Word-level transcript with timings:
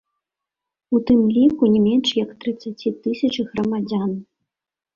У 0.97 1.01
тым 1.09 1.19
ліку 1.35 1.69
не 1.75 1.81
менш 1.87 2.15
як 2.23 2.33
трыдцацці 2.47 2.97
тысяч 3.07 3.33
грамадзян. 3.53 4.21